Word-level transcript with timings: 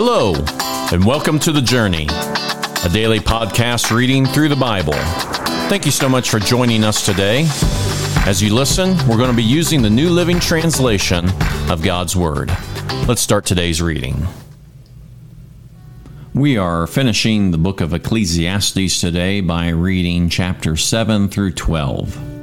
Hello, 0.00 0.32
and 0.92 1.04
welcome 1.04 1.40
to 1.40 1.50
The 1.50 1.60
Journey, 1.60 2.06
a 2.08 2.88
daily 2.88 3.18
podcast 3.18 3.90
reading 3.90 4.26
through 4.26 4.48
the 4.48 4.54
Bible. 4.54 4.92
Thank 5.68 5.86
you 5.86 5.90
so 5.90 6.08
much 6.08 6.30
for 6.30 6.38
joining 6.38 6.84
us 6.84 7.04
today. 7.04 7.48
As 8.24 8.40
you 8.40 8.54
listen, 8.54 8.90
we're 9.08 9.16
going 9.16 9.32
to 9.32 9.36
be 9.36 9.42
using 9.42 9.82
the 9.82 9.90
New 9.90 10.10
Living 10.10 10.38
Translation 10.38 11.28
of 11.68 11.82
God's 11.82 12.14
Word. 12.14 12.56
Let's 13.08 13.20
start 13.20 13.44
today's 13.44 13.82
reading. 13.82 14.28
We 16.32 16.56
are 16.56 16.86
finishing 16.86 17.50
the 17.50 17.58
book 17.58 17.80
of 17.80 17.92
Ecclesiastes 17.92 19.00
today 19.00 19.40
by 19.40 19.70
reading 19.70 20.28
chapter 20.28 20.76
7 20.76 21.28
through 21.28 21.54
12. 21.54 22.37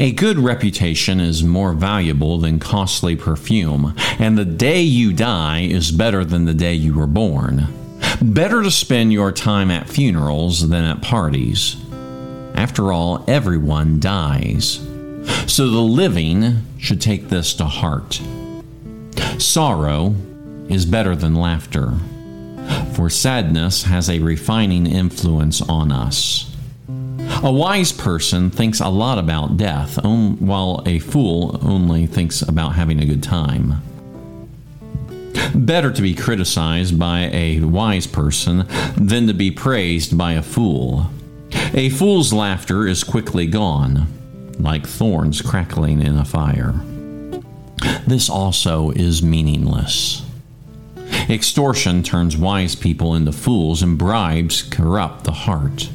A 0.00 0.12
good 0.12 0.38
reputation 0.38 1.20
is 1.20 1.44
more 1.44 1.74
valuable 1.74 2.38
than 2.38 2.58
costly 2.58 3.16
perfume, 3.16 3.94
and 4.18 4.38
the 4.38 4.46
day 4.46 4.80
you 4.80 5.12
die 5.12 5.60
is 5.60 5.92
better 5.92 6.24
than 6.24 6.46
the 6.46 6.54
day 6.54 6.72
you 6.72 6.94
were 6.94 7.06
born. 7.06 7.68
Better 8.22 8.62
to 8.62 8.70
spend 8.70 9.12
your 9.12 9.30
time 9.30 9.70
at 9.70 9.90
funerals 9.90 10.66
than 10.66 10.86
at 10.86 11.02
parties. 11.02 11.76
After 12.54 12.94
all, 12.94 13.26
everyone 13.28 14.00
dies. 14.00 14.76
So 15.46 15.68
the 15.68 15.80
living 15.80 16.64
should 16.78 17.02
take 17.02 17.28
this 17.28 17.52
to 17.56 17.66
heart. 17.66 18.22
Sorrow 19.36 20.14
is 20.70 20.86
better 20.86 21.14
than 21.14 21.34
laughter, 21.34 21.92
for 22.94 23.10
sadness 23.10 23.82
has 23.82 24.08
a 24.08 24.20
refining 24.20 24.86
influence 24.86 25.60
on 25.60 25.92
us. 25.92 26.49
A 27.42 27.50
wise 27.50 27.90
person 27.90 28.50
thinks 28.50 28.80
a 28.80 28.88
lot 28.90 29.18
about 29.18 29.56
death, 29.56 29.98
while 30.04 30.82
a 30.84 30.98
fool 30.98 31.58
only 31.62 32.06
thinks 32.06 32.42
about 32.42 32.74
having 32.74 33.00
a 33.00 33.06
good 33.06 33.22
time. 33.22 33.80
Better 35.54 35.90
to 35.90 36.02
be 36.02 36.14
criticized 36.14 36.98
by 36.98 37.30
a 37.32 37.60
wise 37.60 38.06
person 38.06 38.66
than 38.94 39.26
to 39.26 39.32
be 39.32 39.50
praised 39.50 40.18
by 40.18 40.34
a 40.34 40.42
fool. 40.42 41.10
A 41.72 41.88
fool's 41.88 42.30
laughter 42.30 42.86
is 42.86 43.02
quickly 43.02 43.46
gone, 43.46 44.06
like 44.58 44.86
thorns 44.86 45.40
crackling 45.40 46.02
in 46.02 46.18
a 46.18 46.26
fire. 46.26 46.74
This 48.06 48.28
also 48.28 48.90
is 48.90 49.22
meaningless. 49.22 50.26
Extortion 51.30 52.02
turns 52.02 52.36
wise 52.36 52.74
people 52.74 53.14
into 53.14 53.32
fools, 53.32 53.82
and 53.82 53.96
bribes 53.96 54.62
corrupt 54.62 55.24
the 55.24 55.32
heart. 55.32 55.88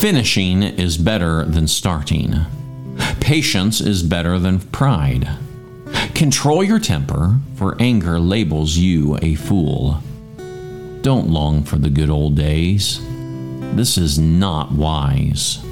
Finishing 0.00 0.62
is 0.62 0.96
better 0.96 1.44
than 1.44 1.68
starting. 1.68 2.34
Patience 3.20 3.82
is 3.82 4.02
better 4.02 4.38
than 4.38 4.58
pride. 4.58 5.28
Control 6.14 6.64
your 6.64 6.78
temper, 6.78 7.38
for 7.56 7.76
anger 7.78 8.18
labels 8.18 8.78
you 8.78 9.18
a 9.20 9.34
fool. 9.34 10.02
Don't 11.02 11.28
long 11.28 11.64
for 11.64 11.76
the 11.76 11.90
good 11.90 12.08
old 12.08 12.34
days. 12.34 12.98
This 13.76 13.98
is 13.98 14.18
not 14.18 14.72
wise. 14.72 15.62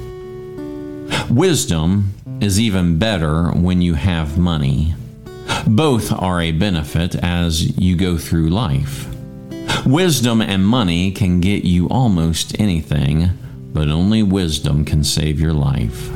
Wisdom 1.31 2.13
is 2.39 2.59
even 2.59 2.99
better 2.99 3.49
when 3.49 3.81
you 3.81 3.95
have 3.95 4.37
money. 4.37 4.93
Both 5.65 6.11
are 6.11 6.39
a 6.39 6.51
benefit 6.51 7.15
as 7.15 7.75
you 7.79 7.95
go 7.95 8.19
through 8.19 8.51
life. 8.51 9.07
Wisdom 9.87 10.39
and 10.39 10.63
money 10.63 11.09
can 11.09 11.41
get 11.41 11.65
you 11.65 11.89
almost 11.89 12.59
anything 12.59 13.31
but 13.73 13.89
only 13.89 14.23
wisdom 14.23 14.85
can 14.85 15.03
save 15.03 15.39
your 15.39 15.53
life. 15.53 16.09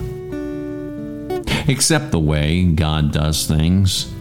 Accept 1.69 2.11
the 2.11 2.19
way 2.19 2.63
God 2.63 3.11
does 3.11 3.47
things, 3.47 4.11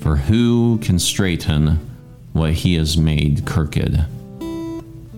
for 0.00 0.16
who 0.16 0.78
can 0.78 0.98
straighten 0.98 1.78
what 2.32 2.52
He 2.52 2.74
has 2.74 2.96
made 2.96 3.46
crooked? 3.46 4.04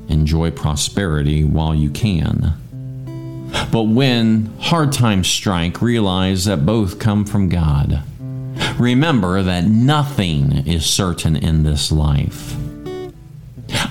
Enjoy 0.08 0.50
prosperity 0.50 1.44
while 1.44 1.74
you 1.74 1.90
can. 1.90 2.54
But 3.72 3.84
when 3.84 4.46
hard 4.58 4.92
times 4.92 5.28
strike, 5.28 5.82
realize 5.82 6.44
that 6.44 6.66
both 6.66 6.98
come 6.98 7.24
from 7.24 7.48
God. 7.48 8.02
Remember 8.78 9.42
that 9.42 9.64
nothing 9.64 10.66
is 10.66 10.86
certain 10.86 11.36
in 11.36 11.62
this 11.62 11.90
life. 11.92 12.56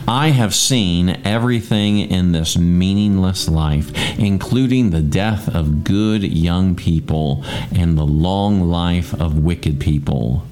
I 0.08 0.30
have 0.30 0.56
seen 0.56 1.22
everything 1.24 2.00
in 2.00 2.32
this 2.32 2.58
meaningless 2.58 3.48
life, 3.48 3.92
including 4.18 4.90
the 4.90 5.02
death 5.02 5.54
of 5.54 5.84
good 5.84 6.24
young 6.24 6.76
people 6.76 7.44
and 7.72 7.98
the 7.98 8.06
long 8.06 8.62
life 8.70 9.14
of 9.14 9.40
wicked 9.40 9.80
people. 9.80 10.44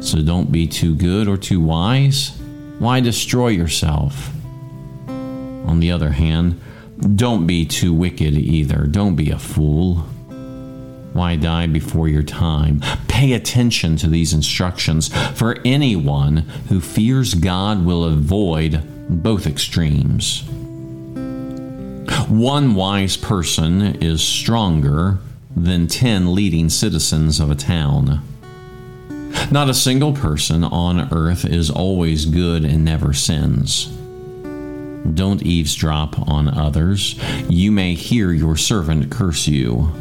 So 0.00 0.22
don't 0.22 0.50
be 0.50 0.66
too 0.66 0.94
good 0.94 1.28
or 1.28 1.36
too 1.36 1.60
wise. 1.60 2.30
Why 2.78 3.00
destroy 3.00 3.48
yourself? 3.48 4.30
On 5.08 5.80
the 5.80 5.90
other 5.90 6.10
hand, 6.10 6.60
don't 7.14 7.46
be 7.46 7.64
too 7.64 7.92
wicked 7.92 8.34
either. 8.34 8.86
Don't 8.86 9.16
be 9.16 9.30
a 9.30 9.38
fool. 9.38 10.06
Why 11.12 11.36
die 11.36 11.66
before 11.66 12.08
your 12.08 12.22
time? 12.22 12.80
Pay 13.08 13.32
attention 13.32 13.96
to 13.96 14.08
these 14.08 14.32
instructions, 14.32 15.08
for 15.36 15.58
anyone 15.64 16.38
who 16.68 16.80
fears 16.80 17.34
God 17.34 17.84
will 17.84 18.04
avoid 18.04 18.82
both 19.08 19.46
extremes. 19.46 20.44
One 22.28 22.74
wise 22.74 23.16
person 23.16 23.96
is 23.96 24.22
stronger 24.22 25.18
than 25.56 25.88
ten 25.88 26.32
leading 26.34 26.68
citizens 26.68 27.40
of 27.40 27.50
a 27.50 27.56
town. 27.56 28.22
Not 29.50 29.68
a 29.68 29.74
single 29.74 30.12
person 30.12 30.62
on 30.62 31.12
earth 31.12 31.44
is 31.44 31.70
always 31.70 32.26
good 32.26 32.64
and 32.64 32.84
never 32.84 33.12
sins. 33.12 33.86
Don't 35.14 35.42
eavesdrop 35.42 36.28
on 36.28 36.46
others. 36.46 37.18
You 37.48 37.72
may 37.72 37.94
hear 37.94 38.30
your 38.30 38.56
servant 38.56 39.10
curse 39.10 39.48
you 39.48 39.92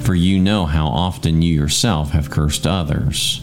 for 0.00 0.14
you 0.14 0.38
know 0.38 0.66
how 0.66 0.86
often 0.86 1.42
you 1.42 1.54
yourself 1.54 2.10
have 2.10 2.30
cursed 2.30 2.66
others. 2.66 3.42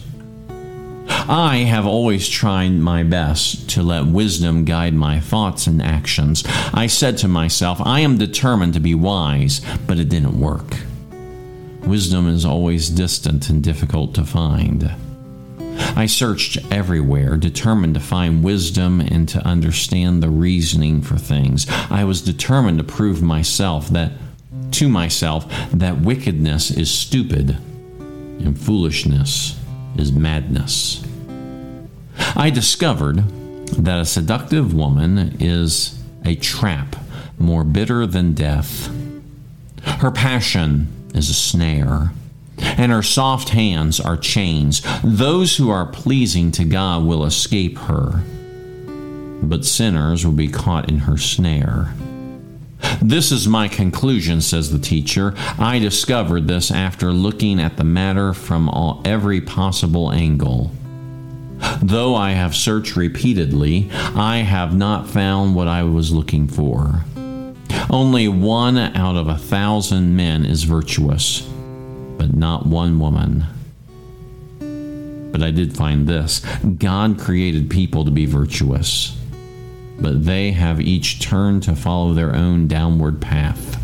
I 1.28 1.58
have 1.68 1.86
always 1.86 2.28
tried 2.28 2.72
my 2.72 3.02
best 3.02 3.68
to 3.70 3.82
let 3.82 4.06
wisdom 4.06 4.64
guide 4.64 4.94
my 4.94 5.18
thoughts 5.18 5.66
and 5.66 5.82
actions. 5.82 6.44
I 6.72 6.86
said 6.86 7.18
to 7.18 7.28
myself, 7.28 7.80
I 7.80 8.00
am 8.00 8.18
determined 8.18 8.74
to 8.74 8.80
be 8.80 8.94
wise, 8.94 9.60
but 9.86 9.98
it 9.98 10.08
didn't 10.08 10.38
work. 10.38 10.76
Wisdom 11.80 12.28
is 12.28 12.44
always 12.44 12.90
distant 12.90 13.48
and 13.48 13.62
difficult 13.62 14.14
to 14.14 14.24
find. 14.24 14.90
I 15.96 16.06
searched 16.06 16.58
everywhere, 16.70 17.36
determined 17.36 17.94
to 17.94 18.00
find 18.00 18.44
wisdom 18.44 19.00
and 19.00 19.28
to 19.28 19.46
understand 19.46 20.22
the 20.22 20.30
reasoning 20.30 21.02
for 21.02 21.16
things. 21.16 21.66
I 21.90 22.04
was 22.04 22.22
determined 22.22 22.78
to 22.78 22.84
prove 22.84 23.22
myself 23.22 23.88
that 23.90 24.12
to 24.72 24.88
myself 24.88 25.46
that 25.72 26.00
wickedness 26.00 26.70
is 26.70 26.90
stupid 26.90 27.50
and 28.38 28.58
foolishness 28.58 29.58
is 29.96 30.12
madness. 30.12 31.02
I 32.34 32.50
discovered 32.50 33.24
that 33.78 34.00
a 34.00 34.04
seductive 34.04 34.74
woman 34.74 35.36
is 35.40 36.02
a 36.24 36.34
trap 36.36 36.96
more 37.38 37.64
bitter 37.64 38.06
than 38.06 38.34
death. 38.34 38.90
Her 39.82 40.10
passion 40.10 40.88
is 41.14 41.30
a 41.30 41.34
snare, 41.34 42.12
and 42.58 42.92
her 42.92 43.02
soft 43.02 43.50
hands 43.50 44.00
are 44.00 44.16
chains. 44.16 44.82
Those 45.02 45.56
who 45.56 45.70
are 45.70 45.86
pleasing 45.86 46.50
to 46.52 46.64
God 46.64 47.04
will 47.04 47.24
escape 47.24 47.78
her, 47.78 48.22
but 49.42 49.64
sinners 49.64 50.24
will 50.24 50.32
be 50.32 50.48
caught 50.48 50.88
in 50.88 51.00
her 51.00 51.18
snare. 51.18 51.94
This 53.00 53.32
is 53.32 53.48
my 53.48 53.68
conclusion, 53.68 54.40
says 54.40 54.70
the 54.70 54.78
teacher. 54.78 55.34
I 55.58 55.78
discovered 55.78 56.48
this 56.48 56.70
after 56.70 57.12
looking 57.12 57.60
at 57.60 57.76
the 57.76 57.84
matter 57.84 58.32
from 58.32 58.68
all, 58.68 59.02
every 59.04 59.40
possible 59.40 60.12
angle. 60.12 60.72
Though 61.82 62.14
I 62.14 62.32
have 62.32 62.54
searched 62.54 62.96
repeatedly, 62.96 63.88
I 63.92 64.38
have 64.38 64.76
not 64.76 65.08
found 65.08 65.54
what 65.54 65.68
I 65.68 65.82
was 65.84 66.12
looking 66.12 66.48
for. 66.48 67.04
Only 67.88 68.28
one 68.28 68.76
out 68.76 69.16
of 69.16 69.28
a 69.28 69.38
thousand 69.38 70.16
men 70.16 70.44
is 70.44 70.64
virtuous, 70.64 71.40
but 72.18 72.34
not 72.34 72.66
one 72.66 72.98
woman. 72.98 73.46
But 75.32 75.42
I 75.42 75.50
did 75.50 75.76
find 75.76 76.06
this 76.06 76.40
God 76.78 77.18
created 77.18 77.70
people 77.70 78.04
to 78.04 78.10
be 78.10 78.26
virtuous 78.26 79.16
but 80.00 80.24
they 80.24 80.52
have 80.52 80.80
each 80.80 81.20
turned 81.20 81.62
to 81.64 81.74
follow 81.74 82.12
their 82.12 82.34
own 82.34 82.66
downward 82.68 83.20
path. 83.20 83.76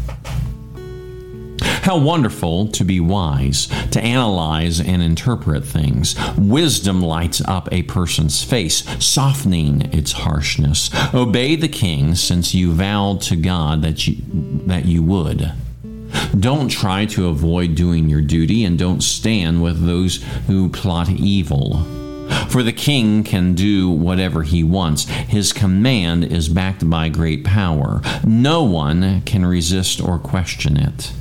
How 1.82 1.99
wonderful 1.99 2.69
to 2.69 2.85
be 2.85 3.00
wise, 3.00 3.67
to 3.91 4.00
analyze 4.00 4.81
and 4.81 5.03
interpret 5.03 5.64
things. 5.64 6.14
Wisdom 6.38 7.03
lights 7.03 7.41
up 7.41 7.69
a 7.73 7.82
person's 7.82 8.44
face, 8.44 8.85
softening 9.05 9.93
its 9.93 10.12
harshness. 10.12 10.91
Obey 11.12 11.56
the 11.56 11.69
king 11.69 12.15
since 12.15 12.55
you 12.55 12.73
vowed 12.73 13.20
to 13.23 13.35
God 13.35 13.82
that 13.82 14.06
you, 14.06 14.17
that 14.67 14.85
you 14.85 15.03
would. 15.03 15.53
Don't 16.38 16.69
try 16.69 17.05
to 17.06 17.26
avoid 17.26 17.75
doing 17.75 18.08
your 18.08 18.20
duty 18.20 18.65
and 18.65 18.79
don't 18.79 19.03
stand 19.03 19.61
with 19.61 19.85
those 19.85 20.23
who 20.47 20.69
plot 20.69 21.11
evil. 21.11 21.85
For 22.49 22.62
the 22.62 22.73
king 22.73 23.25
can 23.25 23.55
do 23.55 23.90
whatever 23.90 24.43
he 24.43 24.62
wants. 24.64 25.05
His 25.05 25.52
command 25.52 26.25
is 26.25 26.49
backed 26.49 26.88
by 26.88 27.08
great 27.08 27.44
power. 27.44 28.00
No 28.25 28.62
one 28.64 29.23
can 29.23 29.46
resist 29.46 30.00
or 30.00 30.19
question 30.19 30.76
it. 30.76 31.12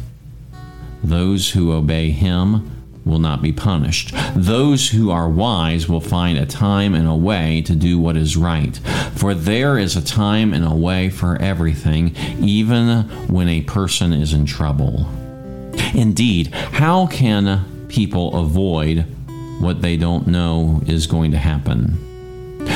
Those 1.04 1.52
who 1.52 1.72
obey 1.72 2.12
him 2.12 2.70
will 3.06 3.20
not 3.20 3.42
be 3.42 3.52
punished. 3.52 4.14
Those 4.36 4.90
who 4.90 5.10
are 5.10 5.30
wise 5.30 5.90
will 5.90 6.02
find 6.02 6.38
a 6.38 6.46
time 6.46 6.94
and 6.94 7.08
a 7.08 7.16
way 7.16 7.62
to 7.64 7.76
do 7.76 8.00
what 8.00 8.16
is 8.18 8.38
right. 8.38 8.78
For 9.16 9.34
there 9.34 9.78
is 9.78 9.96
a 9.96 10.04
time 10.04 10.54
and 10.54 10.66
a 10.66 10.76
way 10.76 11.10
for 11.10 11.42
everything, 11.42 12.16
even 12.40 13.04
when 13.28 13.50
a 13.50 13.62
person 13.62 14.14
is 14.14 14.34
in 14.34 14.46
trouble. 14.46 15.08
Indeed, 15.94 16.54
how 16.54 17.08
can 17.08 17.88
people 17.88 18.36
avoid 18.36 19.06
what 19.62 19.82
they 19.82 19.98
don't 19.98 20.28
know 20.28 20.82
is 20.88 21.08
going 21.08 21.32
to 21.32 21.38
happen? 21.38 22.08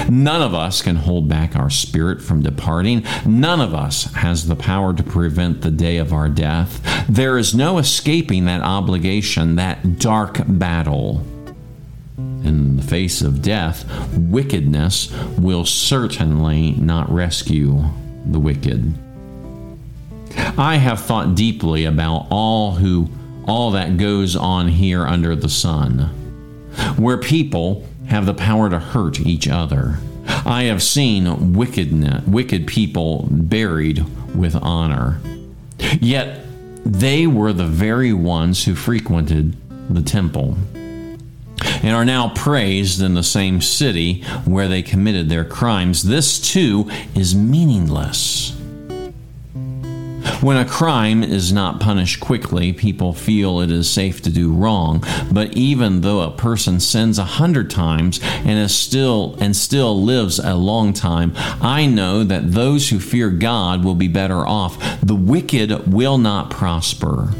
None 0.09 0.41
of 0.41 0.53
us 0.53 0.81
can 0.81 0.95
hold 0.95 1.27
back 1.27 1.55
our 1.55 1.69
spirit 1.69 2.21
from 2.21 2.41
departing. 2.41 3.03
None 3.25 3.61
of 3.61 3.73
us 3.73 4.05
has 4.15 4.47
the 4.47 4.55
power 4.55 4.93
to 4.93 5.03
prevent 5.03 5.61
the 5.61 5.71
day 5.71 5.97
of 5.97 6.13
our 6.13 6.29
death. 6.29 6.81
There 7.07 7.37
is 7.37 7.55
no 7.55 7.77
escaping 7.77 8.45
that 8.45 8.61
obligation, 8.61 9.55
that 9.55 9.99
dark 9.99 10.41
battle. 10.47 11.25
In 12.17 12.77
the 12.77 12.83
face 12.83 13.21
of 13.21 13.41
death, 13.41 13.85
wickedness 14.15 15.11
will 15.37 15.65
certainly 15.65 16.71
not 16.73 17.11
rescue 17.11 17.83
the 18.25 18.39
wicked. 18.39 18.93
I 20.57 20.77
have 20.77 21.01
thought 21.01 21.35
deeply 21.35 21.85
about 21.85 22.27
all 22.29 22.73
who 22.73 23.09
all 23.47 23.71
that 23.71 23.97
goes 23.97 24.35
on 24.35 24.67
here 24.67 25.05
under 25.05 25.35
the 25.35 25.49
sun, 25.49 26.09
where 26.97 27.17
people 27.17 27.85
have 28.07 28.25
the 28.25 28.33
power 28.33 28.69
to 28.69 28.79
hurt 28.79 29.19
each 29.19 29.47
other. 29.47 29.99
I 30.27 30.63
have 30.63 30.81
seen 30.81 31.53
wickedness, 31.53 32.25
wicked 32.25 32.67
people 32.67 33.27
buried 33.29 34.05
with 34.35 34.55
honor. 34.55 35.19
Yet 35.99 36.45
they 36.85 37.27
were 37.27 37.53
the 37.53 37.65
very 37.65 38.13
ones 38.13 38.65
who 38.65 38.75
frequented 38.75 39.55
the 39.89 40.01
temple 40.01 40.57
and 41.83 41.95
are 41.95 42.05
now 42.05 42.29
praised 42.29 43.01
in 43.01 43.13
the 43.13 43.23
same 43.23 43.61
city 43.61 44.21
where 44.45 44.67
they 44.67 44.81
committed 44.81 45.29
their 45.29 45.45
crimes. 45.45 46.03
This 46.03 46.39
too 46.39 46.89
is 47.15 47.35
meaningless. 47.35 48.59
When 50.45 50.57
a 50.57 50.63
crime 50.63 51.23
is 51.23 51.51
not 51.51 51.79
punished 51.79 52.19
quickly, 52.19 52.71
people 52.71 53.13
feel 53.13 53.61
it 53.61 53.71
is 53.71 53.89
safe 53.89 54.21
to 54.21 54.29
do 54.29 54.53
wrong. 54.53 55.03
But 55.31 55.57
even 55.57 56.01
though 56.01 56.19
a 56.19 56.29
person 56.29 56.79
sins 56.79 57.17
a 57.17 57.23
hundred 57.23 57.71
times 57.71 58.19
and 58.21 58.59
is 58.59 58.77
still 58.77 59.35
and 59.39 59.55
still 59.55 59.99
lives 59.99 60.37
a 60.37 60.53
long 60.53 60.93
time, 60.93 61.33
I 61.35 61.87
know 61.87 62.23
that 62.23 62.51
those 62.51 62.89
who 62.89 62.99
fear 62.99 63.31
God 63.31 63.83
will 63.83 63.95
be 63.95 64.07
better 64.07 64.45
off. 64.45 64.77
The 65.01 65.15
wicked 65.15 65.91
will 65.91 66.19
not 66.19 66.51
prosper 66.51 67.33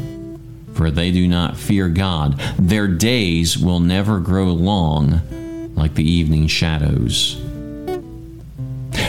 for 0.74 0.90
they 0.90 1.12
do 1.12 1.28
not 1.28 1.56
fear 1.56 1.88
God. 1.88 2.40
Their 2.58 2.88
days 2.88 3.56
will 3.56 3.78
never 3.78 4.18
grow 4.18 4.46
long 4.46 5.20
like 5.76 5.94
the 5.94 6.10
evening 6.10 6.48
shadows. 6.48 7.40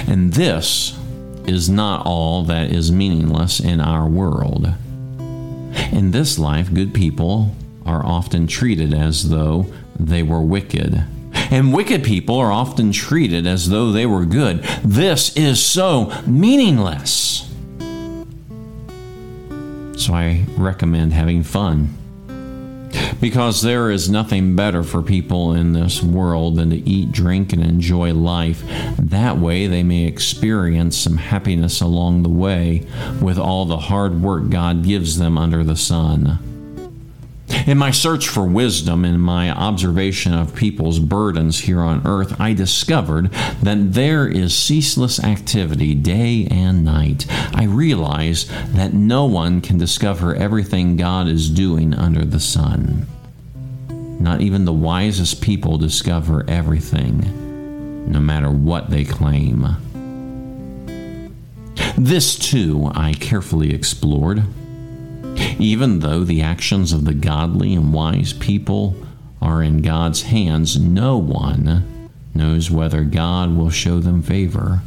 And 0.07 0.33
this 0.33 0.95
is 1.47 1.69
not 1.69 2.05
all 2.05 2.43
that 2.43 2.71
is 2.71 2.91
meaningless 2.91 3.59
in 3.59 3.79
our 3.79 4.07
world. 4.07 4.73
In 5.91 6.11
this 6.11 6.37
life, 6.37 6.73
good 6.73 6.93
people 6.93 7.55
are 7.85 8.05
often 8.05 8.47
treated 8.47 8.93
as 8.93 9.29
though 9.29 9.67
they 9.97 10.21
were 10.21 10.41
wicked. 10.41 11.05
And 11.49 11.73
wicked 11.73 12.03
people 12.03 12.37
are 12.37 12.51
often 12.51 12.91
treated 12.91 13.47
as 13.47 13.69
though 13.69 13.91
they 13.91 14.05
were 14.05 14.25
good. 14.25 14.63
This 14.83 15.35
is 15.37 15.63
so 15.63 16.11
meaningless. 16.27 17.49
So 19.97 20.13
I 20.13 20.45
recommend 20.57 21.13
having 21.13 21.43
fun 21.43 21.95
because 23.19 23.61
there 23.61 23.89
is 23.89 24.09
nothing 24.09 24.55
better 24.55 24.83
for 24.83 25.01
people 25.01 25.53
in 25.53 25.73
this 25.73 26.01
world 26.01 26.55
than 26.55 26.69
to 26.69 26.89
eat, 26.89 27.11
drink, 27.11 27.53
and 27.53 27.63
enjoy 27.63 28.13
life. 28.13 28.63
That 28.97 29.37
way, 29.37 29.67
they 29.67 29.83
may 29.83 30.05
experience 30.05 30.97
some 30.97 31.17
happiness 31.17 31.81
along 31.81 32.23
the 32.23 32.29
way 32.29 32.85
with 33.21 33.37
all 33.37 33.65
the 33.65 33.77
hard 33.77 34.21
work 34.21 34.49
God 34.49 34.83
gives 34.83 35.17
them 35.17 35.37
under 35.37 35.63
the 35.63 35.75
sun. 35.75 36.39
In 37.49 37.77
my 37.77 37.91
search 37.91 38.27
for 38.27 38.45
wisdom 38.45 39.05
and 39.05 39.21
my 39.21 39.49
observation 39.51 40.33
of 40.33 40.55
people's 40.55 40.99
burdens 40.99 41.59
here 41.59 41.79
on 41.79 42.05
earth, 42.05 42.39
I 42.39 42.53
discovered 42.53 43.31
that 43.61 43.93
there 43.93 44.27
is 44.27 44.55
ceaseless 44.55 45.23
activity 45.23 45.93
day 45.95 46.47
and 46.51 46.83
night. 46.83 47.25
I 47.53 47.63
realize 47.63 48.45
that 48.73 48.93
no 48.93 49.25
one 49.25 49.61
can 49.61 49.77
discover 49.77 50.35
everything 50.35 50.97
God 50.97 51.27
is 51.27 51.49
doing 51.49 51.93
under 51.93 52.25
the 52.25 52.39
sun. 52.39 53.07
Not 54.19 54.41
even 54.41 54.65
the 54.65 54.73
wisest 54.73 55.41
people 55.41 55.77
discover 55.77 56.43
everything, 56.49 58.11
no 58.11 58.19
matter 58.19 58.49
what 58.49 58.89
they 58.89 59.05
claim. 59.05 59.65
This, 61.97 62.37
too, 62.37 62.91
I 62.93 63.13
carefully 63.13 63.73
explored. 63.73 64.43
Even 65.59 65.99
though 65.99 66.23
the 66.23 66.41
actions 66.41 66.93
of 66.93 67.05
the 67.05 67.13
godly 67.13 67.73
and 67.73 67.93
wise 67.93 68.33
people 68.33 68.95
are 69.41 69.63
in 69.63 69.81
God's 69.81 70.23
hands, 70.23 70.79
no 70.79 71.17
one 71.17 72.09
knows 72.33 72.69
whether 72.69 73.03
God 73.03 73.55
will 73.55 73.71
show 73.71 73.99
them 73.99 74.21
favor. 74.21 74.81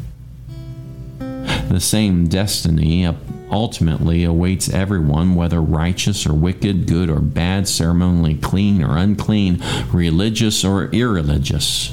The 1.19 1.81
same 1.81 2.29
destiny 2.29 3.09
ultimately 3.51 4.23
awaits 4.25 4.69
everyone, 4.69 5.35
whether 5.35 5.61
righteous 5.61 6.27
or 6.27 6.35
wicked, 6.35 6.87
good 6.87 7.11
or 7.11 7.21
bad, 7.21 7.67
ceremonially 7.67 8.37
clean 8.37 8.83
or 8.83 8.97
unclean, 8.97 9.63
religious 9.93 10.65
or 10.65 10.87
irreligious. 10.91 11.93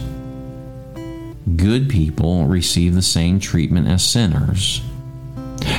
Good 1.56 1.90
people 1.90 2.46
receive 2.46 2.94
the 2.94 3.02
same 3.02 3.40
treatment 3.40 3.88
as 3.88 4.04
sinners. 4.04 4.82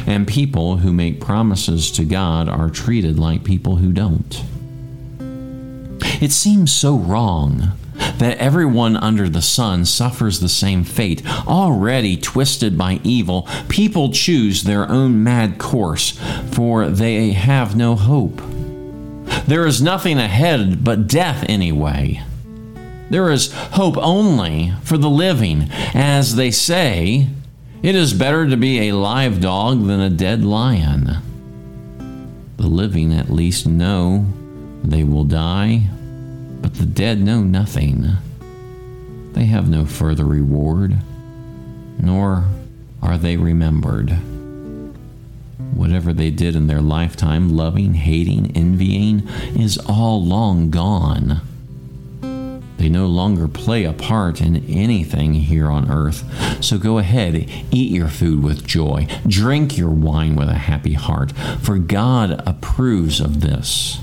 And 0.06 0.26
people 0.26 0.78
who 0.78 0.92
make 0.92 1.20
promises 1.20 1.90
to 1.92 2.04
God 2.04 2.48
are 2.48 2.70
treated 2.70 3.19
like 3.19 3.44
people 3.44 3.76
who 3.76 3.92
don't. 3.92 4.44
It 6.20 6.32
seems 6.32 6.72
so 6.72 6.96
wrong 6.96 7.72
that 8.19 8.38
everyone 8.38 8.96
under 8.96 9.28
the 9.28 9.42
sun 9.42 9.84
suffers 9.84 10.40
the 10.40 10.48
same 10.48 10.84
fate. 10.84 11.22
Already 11.47 12.16
twisted 12.16 12.76
by 12.76 13.00
evil, 13.04 13.49
people 13.68 14.12
choose 14.12 14.62
their 14.62 14.88
own 14.88 15.23
mad 15.23 15.58
course, 15.58 16.18
for 16.50 16.88
they 16.88 17.32
have 17.32 17.76
no 17.76 17.94
hope. 17.94 18.40
There 19.47 19.66
is 19.66 19.82
nothing 19.82 20.18
ahead 20.18 20.82
but 20.85 21.06
death, 21.06 21.44
anyway. 21.49 22.23
There 23.11 23.30
is 23.30 23.52
hope 23.52 23.97
only 23.97 24.73
for 24.82 24.99
the 24.99 25.11
living, 25.11 25.68
as 25.94 26.37
they 26.37 26.50
say, 26.50 27.28
it 27.82 27.94
is 27.94 28.12
better 28.12 28.49
to 28.49 28.56
be 28.56 28.88
a 28.88 28.92
live 28.97 29.40
dog 29.40 29.87
than 29.87 30.00
a 30.00 30.11
dead 30.11 30.44
lion. 30.44 31.18
The 32.56 32.66
living 32.66 33.12
at 33.14 33.30
least 33.30 33.66
know 33.66 34.26
they 34.82 35.04
will 35.04 35.25
die, 35.25 35.88
but 36.61 36.75
the 36.75 36.87
dead 36.87 37.20
know 37.20 37.42
nothing. 37.42 38.16
They 39.32 39.47
have 39.47 39.68
no 39.68 39.85
further 39.85 40.25
reward, 40.25 40.97
nor 42.00 42.44
are 43.00 43.16
they 43.16 43.37
remembered. 43.37 44.11
Whatever 45.75 46.12
they 46.12 46.30
did 46.30 46.56
in 46.56 46.66
their 46.66 46.80
lifetime, 46.80 47.56
loving, 47.56 47.94
hating, 47.94 48.56
envying, 48.56 49.28
is 49.56 49.78
all 49.78 50.25
long 50.25 50.70
gone. 50.70 51.40
They 52.78 52.88
no 52.88 53.06
longer 53.06 53.49
play 53.49 53.85
a 53.85 53.92
part 53.92 54.40
in 54.40 54.64
anything 54.68 55.35
here 55.35 55.68
on 55.68 55.90
earth. 55.90 56.25
So 56.64 56.78
go 56.78 56.99
ahead, 56.99 57.35
eat 57.70 57.92
your 57.92 58.08
food 58.08 58.42
with 58.42 58.66
joy, 58.66 59.08
drink 59.26 59.76
your 59.76 59.90
wine 59.90 60.37
with 60.37 60.49
a 60.49 60.54
happy 60.54 60.94
heart, 60.94 61.32
for 61.61 61.78
God 61.78 62.42
approves 62.47 63.20
of 63.20 63.40
this. 63.40 64.00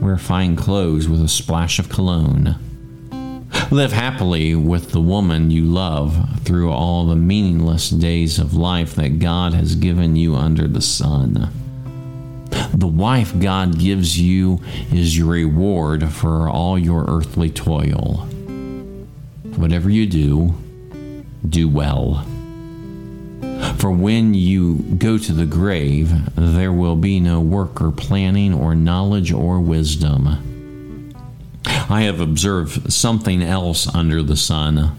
Wear 0.00 0.18
fine 0.18 0.56
clothes 0.56 1.08
with 1.08 1.22
a 1.22 1.28
splash 1.28 1.78
of 1.78 1.88
cologne. 1.88 2.56
Live 3.70 3.92
happily 3.92 4.54
with 4.54 4.92
the 4.92 5.00
woman 5.00 5.50
you 5.50 5.64
love 5.64 6.40
through 6.44 6.70
all 6.70 7.06
the 7.06 7.16
meaningless 7.16 7.90
days 7.90 8.38
of 8.38 8.54
life 8.54 8.94
that 8.94 9.18
God 9.18 9.54
has 9.54 9.74
given 9.74 10.16
you 10.16 10.36
under 10.36 10.68
the 10.68 10.80
sun. 10.80 11.50
The 12.50 12.86
wife 12.86 13.38
God 13.38 13.78
gives 13.78 14.18
you 14.18 14.60
is 14.92 15.16
your 15.16 15.28
reward 15.28 16.12
for 16.12 16.48
all 16.48 16.78
your 16.78 17.04
earthly 17.08 17.50
toil. 17.50 18.26
Whatever 19.56 19.90
you 19.90 20.06
do, 20.06 20.54
do 21.48 21.68
well. 21.68 22.24
For 23.76 23.90
when 23.90 24.34
you 24.34 24.76
go 24.98 25.18
to 25.18 25.32
the 25.32 25.46
grave, 25.46 26.10
there 26.34 26.72
will 26.72 26.96
be 26.96 27.20
no 27.20 27.40
work 27.40 27.80
or 27.80 27.90
planning 27.90 28.52
or 28.54 28.74
knowledge 28.74 29.32
or 29.32 29.60
wisdom. 29.60 31.14
I 31.64 32.02
have 32.02 32.20
observed 32.20 32.92
something 32.92 33.42
else 33.42 33.92
under 33.94 34.22
the 34.22 34.36
sun. 34.36 34.96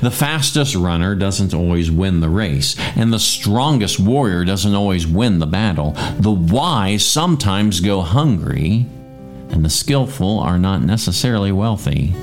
The 0.00 0.10
fastest 0.10 0.74
runner 0.74 1.14
doesn't 1.14 1.54
always 1.54 1.90
win 1.90 2.20
the 2.20 2.28
race, 2.28 2.76
and 2.96 3.12
the 3.12 3.18
strongest 3.18 3.98
warrior 3.98 4.44
doesn't 4.44 4.74
always 4.74 5.06
win 5.06 5.38
the 5.38 5.46
battle. 5.46 5.92
The 6.18 6.30
wise 6.30 7.04
sometimes 7.04 7.80
go 7.80 8.02
hungry, 8.02 8.86
and 9.50 9.64
the 9.64 9.70
skillful 9.70 10.40
are 10.40 10.58
not 10.58 10.82
necessarily 10.82 11.52
wealthy. 11.52 12.14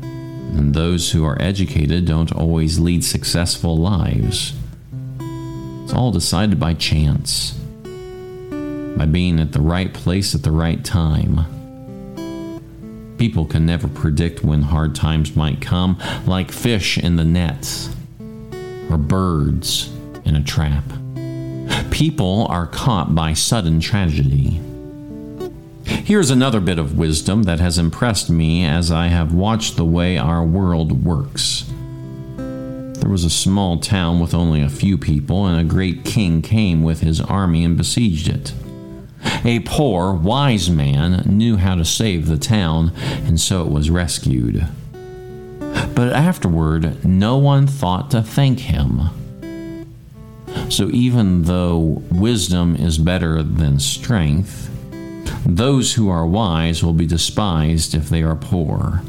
And 0.00 0.74
those 0.74 1.12
who 1.12 1.24
are 1.24 1.40
educated 1.40 2.06
don't 2.06 2.32
always 2.32 2.78
lead 2.78 3.04
successful 3.04 3.76
lives. 3.76 4.54
It's 5.84 5.92
all 5.92 6.10
decided 6.12 6.58
by 6.58 6.74
chance, 6.74 7.52
by 8.96 9.06
being 9.06 9.40
at 9.40 9.52
the 9.52 9.60
right 9.60 9.92
place 9.92 10.34
at 10.34 10.42
the 10.42 10.52
right 10.52 10.84
time. 10.84 11.57
People 13.18 13.46
can 13.46 13.66
never 13.66 13.88
predict 13.88 14.44
when 14.44 14.62
hard 14.62 14.94
times 14.94 15.34
might 15.34 15.60
come, 15.60 16.00
like 16.24 16.52
fish 16.52 16.96
in 16.96 17.16
the 17.16 17.24
nets 17.24 17.90
or 18.88 18.96
birds 18.96 19.92
in 20.24 20.36
a 20.36 20.42
trap. 20.42 20.84
People 21.90 22.46
are 22.48 22.66
caught 22.66 23.16
by 23.16 23.32
sudden 23.32 23.80
tragedy. 23.80 24.60
Here's 25.84 26.30
another 26.30 26.60
bit 26.60 26.78
of 26.78 26.96
wisdom 26.96 27.42
that 27.42 27.58
has 27.58 27.76
impressed 27.76 28.30
me 28.30 28.64
as 28.64 28.92
I 28.92 29.08
have 29.08 29.34
watched 29.34 29.76
the 29.76 29.84
way 29.84 30.16
our 30.16 30.44
world 30.44 31.04
works. 31.04 31.64
There 32.36 33.10
was 33.10 33.24
a 33.24 33.30
small 33.30 33.78
town 33.78 34.20
with 34.20 34.32
only 34.32 34.62
a 34.62 34.68
few 34.68 34.96
people, 34.96 35.44
and 35.46 35.60
a 35.60 35.64
great 35.64 36.04
king 36.04 36.40
came 36.40 36.84
with 36.84 37.00
his 37.00 37.20
army 37.20 37.64
and 37.64 37.76
besieged 37.76 38.28
it. 38.28 38.52
A 39.44 39.60
poor, 39.60 40.12
wise 40.12 40.70
man 40.70 41.22
knew 41.26 41.56
how 41.56 41.74
to 41.74 41.84
save 41.84 42.26
the 42.26 42.38
town, 42.38 42.92
and 43.24 43.40
so 43.40 43.64
it 43.64 43.70
was 43.70 43.90
rescued. 43.90 44.66
But 45.94 46.12
afterward, 46.12 47.04
no 47.04 47.36
one 47.36 47.66
thought 47.66 48.10
to 48.12 48.22
thank 48.22 48.60
him. 48.60 49.10
So 50.70 50.90
even 50.90 51.42
though 51.42 52.02
wisdom 52.10 52.76
is 52.76 52.98
better 52.98 53.42
than 53.42 53.80
strength, 53.80 54.70
those 55.46 55.94
who 55.94 56.08
are 56.08 56.26
wise 56.26 56.82
will 56.82 56.92
be 56.92 57.06
despised 57.06 57.94
if 57.94 58.08
they 58.08 58.22
are 58.22 58.36
poor. 58.36 59.02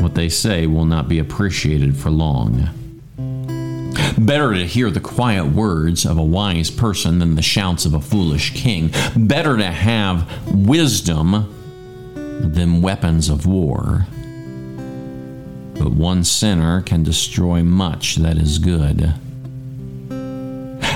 What 0.00 0.14
they 0.14 0.28
say 0.28 0.66
will 0.66 0.84
not 0.84 1.08
be 1.08 1.18
appreciated 1.18 1.96
for 1.96 2.10
long. 2.10 2.68
Better 4.18 4.54
to 4.54 4.66
hear 4.66 4.90
the 4.90 5.00
quiet 5.00 5.46
words 5.46 6.06
of 6.06 6.18
a 6.18 6.22
wise 6.22 6.70
person 6.70 7.18
than 7.18 7.34
the 7.34 7.42
shouts 7.42 7.84
of 7.84 7.94
a 7.94 8.00
foolish 8.00 8.54
king. 8.54 8.90
Better 9.16 9.56
to 9.56 9.70
have 9.70 10.28
wisdom 10.54 11.50
than 12.14 12.82
weapons 12.82 13.28
of 13.28 13.46
war. 13.46 14.06
But 15.74 15.92
one 15.92 16.24
sinner 16.24 16.80
can 16.82 17.02
destroy 17.02 17.64
much 17.64 18.16
that 18.16 18.38
is 18.38 18.58
good. 18.58 19.14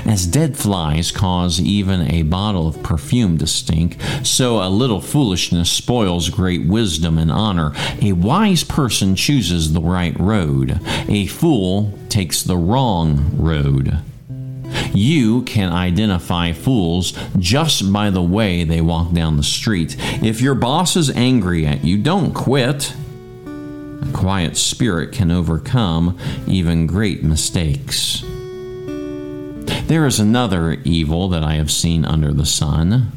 As 0.09 0.27
dead 0.27 0.57
flies 0.57 1.13
cause 1.13 1.61
even 1.61 2.11
a 2.11 2.23
bottle 2.23 2.67
of 2.67 2.83
perfume 2.83 3.37
to 3.39 3.47
stink, 3.47 3.99
so 4.23 4.57
a 4.57 4.71
little 4.71 5.03
foolishness 5.03 5.71
spoils 5.71 6.31
great 6.31 6.65
wisdom 6.65 7.19
and 7.19 7.31
honor. 7.31 7.73
A 8.01 8.13
wise 8.13 8.65
person 8.65 9.15
chooses 9.15 9.75
the 9.75 9.83
right 9.83 10.19
road, 10.19 10.81
a 11.09 11.27
fool 11.27 11.93
takes 12.09 12.43
the 12.43 12.57
wrong 12.57 13.37
road. 13.37 13.99
You 14.95 15.43
can 15.43 15.71
identify 15.71 16.53
fools 16.53 17.13
just 17.39 17.93
by 17.93 18.09
the 18.09 18.23
way 18.23 18.65
they 18.65 18.81
walk 18.81 19.13
down 19.13 19.37
the 19.37 19.43
street. 19.43 19.95
If 20.23 20.41
your 20.41 20.55
boss 20.55 20.97
is 20.97 21.11
angry 21.11 21.67
at 21.67 21.85
you, 21.85 21.99
don't 21.99 22.33
quit. 22.33 22.95
A 23.45 24.11
quiet 24.15 24.57
spirit 24.57 25.13
can 25.13 25.31
overcome 25.31 26.17
even 26.47 26.87
great 26.87 27.23
mistakes. 27.23 28.25
There 29.89 30.05
is 30.05 30.21
another 30.21 30.73
evil 30.85 31.29
that 31.31 31.43
I 31.43 31.55
have 31.55 31.71
seen 31.71 32.05
under 32.05 32.31
the 32.31 32.45
sun. 32.45 33.11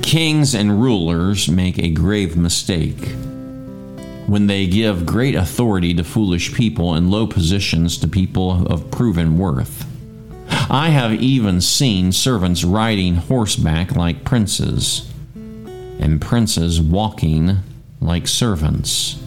Kings 0.00 0.54
and 0.54 0.80
rulers 0.80 1.48
make 1.48 1.76
a 1.76 1.90
grave 1.90 2.36
mistake 2.36 3.08
when 4.28 4.46
they 4.46 4.68
give 4.68 5.04
great 5.04 5.34
authority 5.34 5.92
to 5.94 6.04
foolish 6.04 6.54
people 6.54 6.94
and 6.94 7.10
low 7.10 7.26
positions 7.26 7.98
to 7.98 8.06
people 8.06 8.64
of 8.68 8.92
proven 8.92 9.38
worth. 9.38 9.84
I 10.70 10.90
have 10.90 11.14
even 11.14 11.60
seen 11.60 12.12
servants 12.12 12.62
riding 12.62 13.16
horseback 13.16 13.96
like 13.96 14.24
princes, 14.24 15.10
and 15.34 16.20
princes 16.20 16.80
walking 16.80 17.56
like 18.00 18.28
servants. 18.28 19.21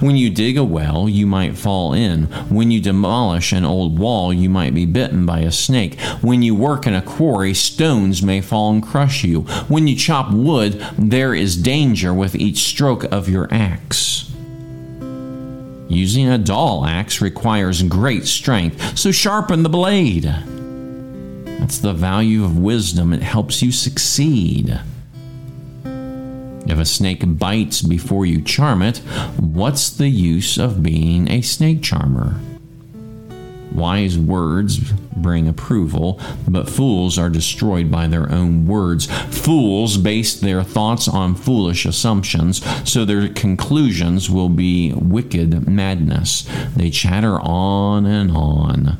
When 0.00 0.16
you 0.16 0.30
dig 0.30 0.56
a 0.56 0.64
well, 0.64 1.08
you 1.08 1.26
might 1.26 1.58
fall 1.58 1.92
in. 1.92 2.24
When 2.48 2.70
you 2.70 2.80
demolish 2.80 3.52
an 3.52 3.64
old 3.64 3.98
wall, 3.98 4.32
you 4.32 4.48
might 4.48 4.74
be 4.74 4.86
bitten 4.86 5.26
by 5.26 5.40
a 5.40 5.52
snake. 5.52 6.00
When 6.20 6.42
you 6.42 6.54
work 6.54 6.86
in 6.86 6.94
a 6.94 7.02
quarry, 7.02 7.54
stones 7.54 8.22
may 8.22 8.40
fall 8.40 8.72
and 8.72 8.82
crush 8.82 9.24
you. 9.24 9.42
When 9.68 9.86
you 9.86 9.96
chop 9.96 10.32
wood, 10.32 10.84
there 10.98 11.34
is 11.34 11.56
danger 11.56 12.14
with 12.14 12.34
each 12.34 12.58
stroke 12.58 13.04
of 13.04 13.28
your 13.28 13.48
axe. 13.50 14.30
Using 15.88 16.28
a 16.28 16.38
dull 16.38 16.86
axe 16.86 17.20
requires 17.20 17.82
great 17.82 18.26
strength, 18.26 18.96
so 18.96 19.10
sharpen 19.10 19.64
the 19.64 19.68
blade. 19.68 20.24
That's 21.58 21.78
the 21.78 21.92
value 21.92 22.44
of 22.44 22.56
wisdom. 22.56 23.12
It 23.12 23.22
helps 23.22 23.60
you 23.60 23.72
succeed. 23.72 24.80
If 26.70 26.78
a 26.78 26.84
snake 26.84 27.22
bites 27.26 27.82
before 27.82 28.24
you 28.24 28.40
charm 28.40 28.80
it, 28.80 28.98
what's 29.36 29.90
the 29.90 30.08
use 30.08 30.56
of 30.56 30.84
being 30.84 31.28
a 31.28 31.40
snake 31.40 31.82
charmer? 31.82 32.40
Wise 33.72 34.16
words 34.16 34.78
bring 35.16 35.48
approval, 35.48 36.20
but 36.46 36.70
fools 36.70 37.18
are 37.18 37.28
destroyed 37.28 37.90
by 37.90 38.06
their 38.06 38.30
own 38.30 38.68
words. 38.68 39.06
Fools 39.36 39.96
base 39.96 40.38
their 40.38 40.62
thoughts 40.62 41.08
on 41.08 41.34
foolish 41.34 41.84
assumptions, 41.86 42.64
so 42.88 43.04
their 43.04 43.28
conclusions 43.28 44.30
will 44.30 44.48
be 44.48 44.92
wicked 44.92 45.66
madness. 45.66 46.48
They 46.76 46.90
chatter 46.90 47.40
on 47.40 48.06
and 48.06 48.30
on. 48.30 48.96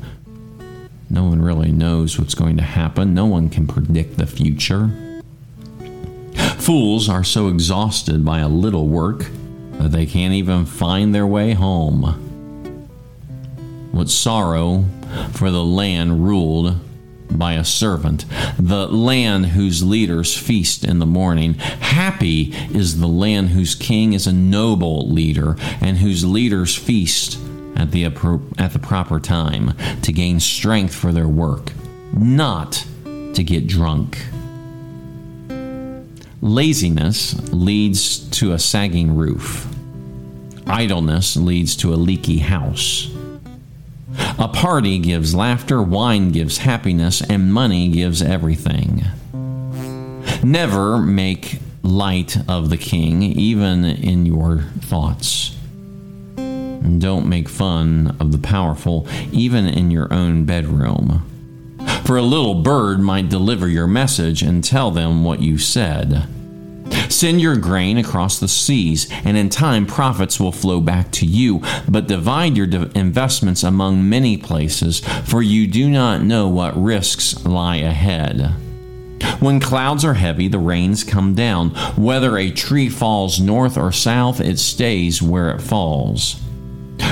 No 1.09 1.23
one 1.23 1.41
really 1.41 1.71
knows 1.71 2.19
what's 2.19 2.35
going 2.35 2.57
to 2.57 2.63
happen, 2.63 3.13
no 3.13 3.27
one 3.27 3.49
can 3.49 3.65
predict 3.65 4.17
the 4.17 4.27
future. 4.27 4.91
Fools 6.61 7.09
are 7.09 7.23
so 7.23 7.47
exhausted 7.47 8.23
by 8.23 8.37
a 8.37 8.47
little 8.47 8.87
work 8.87 9.25
that 9.79 9.91
they 9.91 10.05
can't 10.05 10.35
even 10.35 10.67
find 10.67 11.13
their 11.13 11.25
way 11.25 11.53
home. 11.53 12.03
What 13.91 14.11
sorrow 14.11 14.85
for 15.33 15.49
the 15.49 15.63
land 15.63 16.23
ruled 16.23 16.79
by 17.31 17.53
a 17.53 17.65
servant, 17.65 18.25
the 18.59 18.87
land 18.87 19.47
whose 19.47 19.83
leaders 19.83 20.37
feast 20.37 20.83
in 20.83 20.99
the 20.99 21.05
morning. 21.07 21.55
Happy 21.55 22.53
is 22.71 22.99
the 22.99 23.07
land 23.07 23.49
whose 23.49 23.73
king 23.73 24.13
is 24.13 24.27
a 24.27 24.31
noble 24.31 25.09
leader 25.09 25.55
and 25.81 25.97
whose 25.97 26.23
leaders 26.23 26.75
feast 26.75 27.39
at 27.75 27.89
the, 27.89 28.05
at 28.05 28.73
the 28.73 28.79
proper 28.79 29.19
time 29.19 29.73
to 30.03 30.13
gain 30.13 30.39
strength 30.39 30.93
for 30.93 31.11
their 31.11 31.27
work, 31.27 31.71
not 32.13 32.85
to 33.33 33.43
get 33.43 33.65
drunk. 33.65 34.19
Laziness 36.43 37.35
leads 37.53 38.17
to 38.31 38.53
a 38.53 38.57
sagging 38.57 39.15
roof. 39.15 39.67
Idleness 40.65 41.37
leads 41.37 41.75
to 41.77 41.93
a 41.93 41.95
leaky 41.95 42.39
house. 42.39 43.11
A 44.39 44.47
party 44.47 44.97
gives 44.97 45.35
laughter, 45.35 45.83
wine 45.83 46.31
gives 46.31 46.57
happiness, 46.57 47.21
and 47.21 47.53
money 47.53 47.89
gives 47.89 48.23
everything. 48.23 49.03
Never 50.43 50.97
make 50.97 51.59
light 51.83 52.35
of 52.49 52.71
the 52.71 52.77
king, 52.77 53.21
even 53.21 53.85
in 53.85 54.25
your 54.25 54.61
thoughts. 54.79 55.55
Don't 56.35 57.29
make 57.29 57.49
fun 57.49 58.17
of 58.19 58.31
the 58.31 58.39
powerful, 58.39 59.07
even 59.31 59.67
in 59.67 59.91
your 59.91 60.11
own 60.11 60.45
bedroom 60.45 61.30
for 62.05 62.17
a 62.17 62.21
little 62.21 62.55
bird 62.55 62.99
might 62.99 63.29
deliver 63.29 63.67
your 63.67 63.87
message 63.87 64.41
and 64.41 64.63
tell 64.63 64.91
them 64.91 65.23
what 65.23 65.41
you 65.41 65.57
said. 65.57 66.27
Send 67.09 67.41
your 67.41 67.57
grain 67.57 67.97
across 67.97 68.39
the 68.39 68.47
seas, 68.47 69.09
and 69.25 69.37
in 69.37 69.49
time 69.49 69.85
profits 69.85 70.39
will 70.39 70.51
flow 70.51 70.81
back 70.81 71.11
to 71.11 71.25
you. 71.25 71.61
But 71.87 72.07
divide 72.07 72.57
your 72.57 72.67
investments 72.95 73.63
among 73.63 74.07
many 74.07 74.37
places, 74.37 75.01
for 75.25 75.41
you 75.41 75.67
do 75.67 75.89
not 75.89 76.21
know 76.21 76.47
what 76.47 76.81
risks 76.81 77.45
lie 77.45 77.77
ahead. 77.77 78.53
When 79.39 79.59
clouds 79.59 80.03
are 80.03 80.15
heavy, 80.15 80.47
the 80.47 80.59
rains 80.59 81.03
come 81.03 81.35
down. 81.35 81.69
Whether 81.95 82.37
a 82.37 82.49
tree 82.49 82.89
falls 82.89 83.39
north 83.39 83.77
or 83.77 83.91
south, 83.91 84.39
it 84.39 84.57
stays 84.57 85.21
where 85.21 85.51
it 85.51 85.61
falls. 85.61 86.39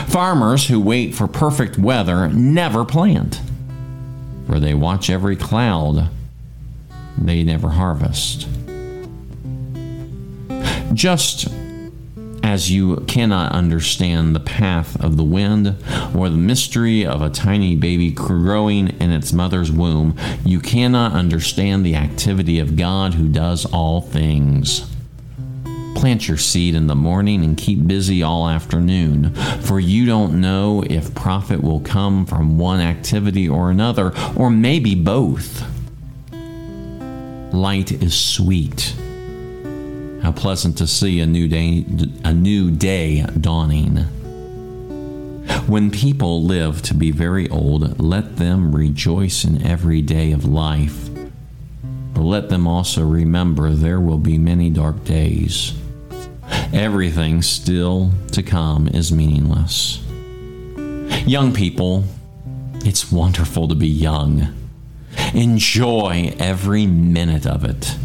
Farmers 0.08 0.68
who 0.68 0.80
wait 0.80 1.14
for 1.14 1.28
perfect 1.28 1.78
weather 1.78 2.28
never 2.30 2.84
plant 2.84 3.42
where 4.50 4.60
they 4.60 4.74
watch 4.74 5.12
every 5.12 5.36
cloud, 5.36 6.10
they 7.16 7.44
never 7.44 7.70
harvest. 7.70 8.48
Just 10.92 11.48
as 12.42 12.72
you 12.72 12.96
cannot 13.08 13.52
understand 13.52 14.36
the 14.36 14.40
path 14.40 15.00
of 15.04 15.18
the 15.18 15.24
wind 15.24 15.76
or 16.16 16.30
the 16.30 16.36
mystery 16.36 17.06
of 17.06 17.22
a 17.22 17.30
tiny 17.30 17.76
baby 17.76 18.10
growing 18.10 18.88
in 19.00 19.12
its 19.12 19.32
mother's 19.32 19.72
womb, 19.72 20.18
you 20.44 20.60
cannot 20.60 21.12
understand 21.12 21.86
the 21.86 21.96
activity 21.96 22.58
of 22.58 22.76
God 22.76 23.14
who 23.14 23.28
does 23.28 23.66
all 23.66 24.02
things. 24.02 24.90
Plant 26.00 26.30
your 26.30 26.38
seed 26.38 26.76
in 26.76 26.88
the 26.88 26.96
morning 26.96 27.44
and 27.44 27.58
keep 27.58 27.86
busy 27.86 28.24
all 28.24 28.48
afternoon, 28.48 29.34
for 29.64 29.82
you 29.82 30.06
don't 30.06 30.40
know 30.40 30.82
if 30.90 31.14
profit 31.14 31.62
will 31.62 31.82
come 31.82 32.26
from 32.26 32.58
one 32.58 32.80
activity 32.80 33.50
or 33.50 33.70
another, 33.70 34.14
or 34.38 34.50
maybe 34.50 34.96
both. 34.96 35.62
Light 37.52 37.92
is 37.92 38.18
sweet 38.18 38.96
how 40.22 40.32
pleasant 40.32 40.78
to 40.78 40.88
see 40.88 41.20
a 41.20 41.26
new 41.26 41.50
day, 41.50 41.84
a 42.24 42.34
new 42.34 42.72
day 42.72 43.26
dawning. 43.42 43.98
When 45.68 45.92
people 45.92 46.44
live 46.44 46.82
to 46.84 46.94
be 46.94 47.12
very 47.12 47.50
old, 47.50 48.00
let 48.00 48.38
them 48.38 48.74
rejoice 48.74 49.44
in 49.44 49.66
every 49.66 50.02
day 50.02 50.32
of 50.32 50.46
life. 50.46 51.10
But 52.14 52.22
let 52.22 52.48
them 52.48 52.68
also 52.68 53.06
remember 53.06 53.72
there 53.72 54.00
will 54.00 54.18
be 54.18 54.38
many 54.38 54.70
dark 54.70 55.04
days. 55.04 55.74
Everything 56.74 57.42
still 57.42 58.12
to 58.32 58.44
come 58.44 58.88
is 58.88 59.12
meaningless. 59.12 60.02
Young 61.26 61.54
people, 61.54 62.04
it's 62.86 63.12
wonderful 63.12 63.68
to 63.68 63.76
be 63.76 63.88
young. 63.88 64.56
Enjoy 65.34 66.34
every 66.40 66.86
minute 66.86 67.46
of 67.46 67.66
it 67.66 67.96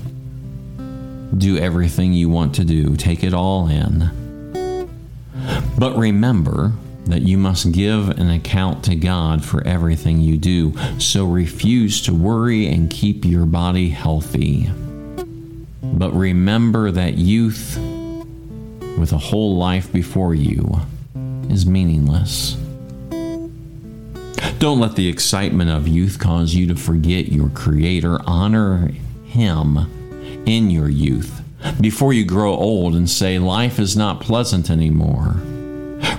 do 1.38 1.58
everything 1.58 2.12
you 2.12 2.28
want 2.28 2.54
to 2.54 2.64
do, 2.64 2.96
take 2.96 3.24
it 3.24 3.34
all 3.34 3.68
in. 3.68 4.10
But 5.78 5.96
remember 5.96 6.72
that 7.06 7.22
you 7.22 7.36
must 7.36 7.72
give 7.72 8.08
an 8.08 8.30
account 8.30 8.84
to 8.84 8.94
God 8.94 9.44
for 9.44 9.66
everything 9.66 10.20
you 10.20 10.38
do, 10.38 10.74
so 10.98 11.24
refuse 11.24 12.00
to 12.02 12.14
worry 12.14 12.66
and 12.68 12.88
keep 12.90 13.24
your 13.24 13.46
body 13.46 13.88
healthy. 13.90 14.70
But 15.82 16.12
remember 16.12 16.90
that 16.90 17.18
youth, 17.18 17.76
with 18.98 19.12
a 19.12 19.18
whole 19.18 19.56
life 19.56 19.92
before 19.92 20.34
you, 20.34 20.80
is 21.50 21.66
meaningless. 21.66 22.56
Don't 24.58 24.80
let 24.80 24.96
the 24.96 25.08
excitement 25.08 25.70
of 25.70 25.86
youth 25.86 26.18
cause 26.18 26.54
you 26.54 26.66
to 26.68 26.74
forget 26.74 27.28
your 27.28 27.50
Creator. 27.50 28.20
Honor 28.26 28.90
Him 29.26 30.42
in 30.46 30.70
your 30.70 30.88
youth 30.88 31.42
before 31.80 32.12
you 32.12 32.24
grow 32.24 32.54
old 32.54 32.94
and 32.94 33.08
say 33.08 33.38
life 33.38 33.78
is 33.78 33.96
not 33.96 34.20
pleasant 34.20 34.70
anymore. 34.70 35.36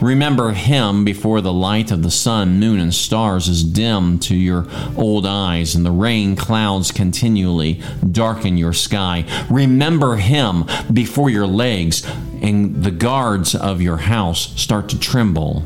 Remember 0.01 0.51
Him 0.51 1.05
before 1.05 1.41
the 1.41 1.53
light 1.53 1.91
of 1.91 2.03
the 2.03 2.11
sun, 2.11 2.59
moon, 2.59 2.79
and 2.79 2.93
stars 2.93 3.47
is 3.47 3.63
dim 3.63 4.19
to 4.19 4.35
your 4.35 4.67
old 4.97 5.25
eyes 5.25 5.75
and 5.75 5.85
the 5.85 5.91
rain 5.91 6.35
clouds 6.35 6.91
continually 6.91 7.81
darken 8.11 8.57
your 8.57 8.73
sky. 8.73 9.25
Remember 9.49 10.17
Him 10.17 10.65
before 10.91 11.29
your 11.29 11.47
legs 11.47 12.05
and 12.41 12.83
the 12.83 12.91
guards 12.91 13.55
of 13.55 13.81
your 13.81 13.97
house 13.97 14.59
start 14.59 14.89
to 14.89 14.99
tremble, 14.99 15.63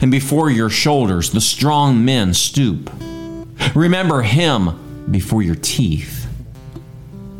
and 0.00 0.10
before 0.10 0.50
your 0.50 0.70
shoulders 0.70 1.30
the 1.30 1.40
strong 1.40 2.04
men 2.04 2.34
stoop. 2.34 2.90
Remember 3.74 4.22
Him 4.22 5.06
before 5.10 5.42
your 5.42 5.56
teeth 5.56 6.18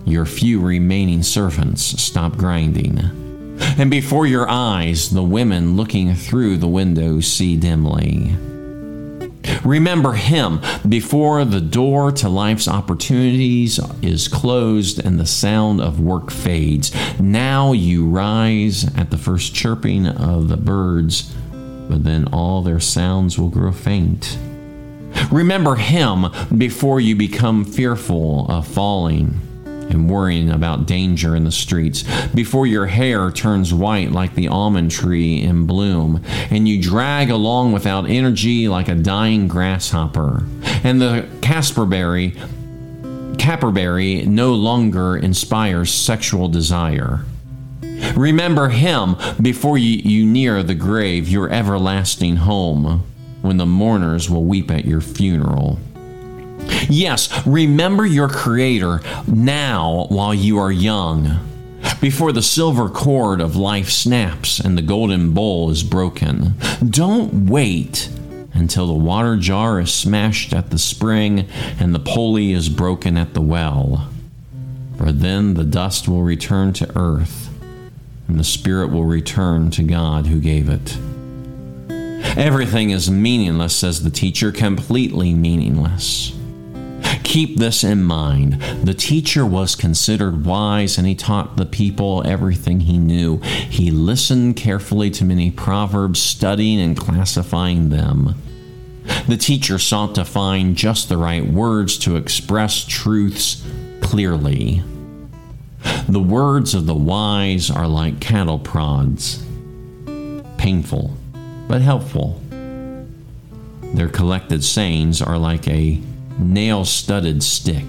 your 0.09 0.25
few 0.25 0.61
remaining 0.61 1.23
servants 1.23 1.83
stop 2.03 2.37
grinding. 2.37 2.99
And 3.77 3.91
before 3.91 4.27
your 4.27 4.49
eyes, 4.49 5.11
the 5.11 5.23
women 5.23 5.77
looking 5.77 6.15
through 6.15 6.57
the 6.57 6.69
windows 6.69 7.27
see 7.27 7.57
dimly. 7.57 8.35
Remember 9.65 10.13
Him 10.13 10.61
before 10.89 11.45
the 11.45 11.61
door 11.61 12.13
to 12.13 12.29
life's 12.29 12.69
opportunities 12.69 13.81
is 14.03 14.29
closed 14.29 15.05
and 15.05 15.19
the 15.19 15.27
sound 15.27 15.81
of 15.81 16.01
work 16.01 16.31
fades. 16.31 16.95
Now 17.21 17.73
you 17.73 18.07
rise 18.07 18.85
at 18.97 19.11
the 19.11 19.19
first 19.19 19.55
chirping 19.55 20.07
of 20.07 20.49
the 20.49 20.57
birds, 20.57 21.35
but 21.53 22.05
then 22.05 22.29
all 22.33 22.63
their 22.63 22.81
sounds 22.81 23.39
will 23.39 23.49
grow 23.49 23.73
faint. 23.73 24.39
Remember 25.31 25.77
Him 25.77 26.27
before 26.57 27.01
you 27.01 27.17
become 27.17 27.65
fearful 27.65 28.47
of 28.49 28.67
falling 28.67 29.41
and 29.91 30.11
worrying 30.11 30.51
about 30.51 30.87
danger 30.87 31.35
in 31.35 31.45
the 31.45 31.53
streets, 31.53 32.05
before 32.29 32.67
your 32.67 32.87
hair 32.87 33.31
turns 33.31 33.73
white 33.73 34.13
like 34.13 34.35
the 34.35 34.49
almond 34.49 34.91
tree 34.91 35.43
in 35.43 35.67
bloom, 35.67 36.23
and 36.51 36.69
you 36.69 36.81
drag 36.81 37.31
along 37.31 37.73
without 37.73 38.09
energy 38.09 38.69
like 38.69 38.89
a 38.89 38.95
dying 38.95 39.49
grasshopper, 39.49 40.45
and 40.85 41.01
the 41.01 41.29
casperberry, 41.41 42.37
caperberry 43.37 44.27
no 44.27 44.55
longer 44.55 45.17
inspires 45.17 45.93
sexual 45.93 46.49
desire. 46.49 47.25
Remember 48.15 48.69
him 48.69 49.17
before 49.41 49.79
you, 49.79 49.99
you 49.99 50.27
near 50.27 50.63
the 50.63 50.75
grave, 50.75 51.29
your 51.29 51.51
everlasting 51.51 52.37
home, 52.37 53.05
when 53.43 53.57
the 53.57 53.67
mourners 53.67 54.29
will 54.29 54.45
weep 54.45 54.71
at 54.71 54.85
your 54.85 55.01
funeral. 55.01 55.79
Yes, 56.89 57.47
remember 57.47 58.07
your 58.07 58.29
Creator 58.29 59.01
now 59.27 60.07
while 60.09 60.35
you 60.35 60.59
are 60.59 60.73
young, 60.73 61.41
before 62.01 62.33
the 62.33 62.43
silver 62.43 62.89
cord 62.89 63.41
of 63.41 63.57
life 63.57 63.91
snaps 63.91 64.61
and 64.61 64.77
the 64.77 64.83
golden 64.83 65.33
bowl 65.33 65.71
is 65.71 65.83
broken. 65.83 66.55
Don't 66.89 67.49
wait 67.49 68.11
until 68.55 68.87
the 68.87 68.93
water 68.93 69.37
jar 69.37 69.81
is 69.81 69.93
smashed 69.93 70.53
at 70.53 70.71
the 70.71 70.79
spring 70.79 71.49
and 71.79 71.95
the 71.95 72.01
pulley 72.01 72.53
is 72.53 72.69
broken 72.69 73.17
at 73.17 73.35
the 73.35 73.41
well. 73.41 74.09
For 74.97 75.13
then 75.13 75.55
the 75.55 75.65
dust 75.65 76.09
will 76.09 76.23
return 76.23 76.73
to 76.75 76.99
earth, 76.99 77.49
and 78.27 78.39
the 78.39 78.45
spirit 78.45 78.91
will 78.91 79.05
return 79.05 79.71
to 79.71 79.83
God 79.85 80.27
who 80.27 80.41
gave 80.41 80.69
it. 80.69 80.99
Everything 82.37 82.91
is 82.91 83.11
meaningless, 83.11 83.77
says 83.77 84.03
the 84.03 84.11
teacher, 84.11 84.51
completely 84.51 85.35
meaningless. 85.35 86.33
Keep 87.29 87.59
this 87.59 87.85
in 87.85 88.05
mind. 88.05 88.55
The 88.85 88.95
teacher 88.95 89.45
was 89.45 89.77
considered 89.77 90.47
wise 90.47 90.97
and 90.97 91.07
he 91.07 91.15
taught 91.15 91.59
the 91.59 91.67
people 91.67 92.27
everything 92.27 92.81
he 92.81 92.97
knew. 92.97 93.37
He 93.69 93.91
listened 93.91 94.57
carefully 94.57 95.11
to 95.11 95.27
many 95.27 95.51
proverbs, 95.51 96.21
studying 96.21 96.81
and 96.81 96.97
classifying 96.97 97.91
them. 97.91 98.35
The 99.29 99.37
teacher 99.37 99.79
sought 99.79 100.15
to 100.15 100.25
find 100.25 100.75
just 100.75 101.11
the 101.11 101.19
right 101.19 101.47
words 101.47 101.99
to 101.99 102.17
express 102.17 102.87
truths 102.87 103.63
clearly. 104.01 104.83
The 106.09 106.23
words 106.23 106.75
of 106.75 106.87
the 106.87 106.95
wise 106.95 107.71
are 107.71 107.87
like 107.87 108.21
cattle 108.21 108.59
prods, 108.59 109.45
painful 110.57 111.15
but 111.69 111.83
helpful. 111.83 112.41
Their 113.93 114.09
collected 114.09 114.65
sayings 114.65 115.21
are 115.21 115.37
like 115.37 115.69
a 115.69 116.01
nail 116.39 116.85
studded 116.85 117.43
stick 117.43 117.85